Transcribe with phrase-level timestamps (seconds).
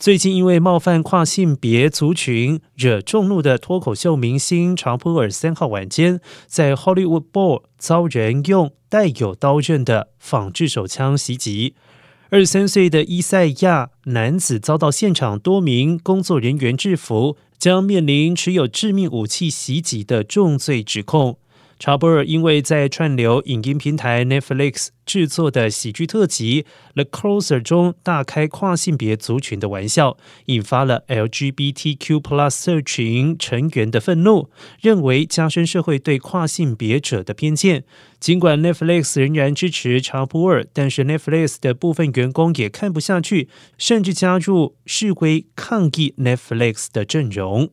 [0.00, 11.74] 最近因为冒犯跨性别族群惹众怒的脱口秀明星查普尔，三号晚间在 Hollywood Bowl 遭人用带有刀刃的仿制手枪袭击。
[12.30, 21.36] 二十三岁的伊赛亚男子遭到现场多名工作人员制服，将面临持有致命武器袭击的重罪指控。
[21.80, 34.50] 查波尔因为在串流影音平台 Netflix 制作的喜剧特辑《The Closer》中大开跨性别族群的玩笑，引发了 LGBTQ+ 社群成员的愤怒，
[34.82, 37.84] 认为加深社会对跨性别者的偏见。
[38.20, 47.70] 尽管 Netflix 仍然支持查波尔，但是 Netflix 的部分员工也看不下去，甚至加入示威抗议 Netflix 的阵容。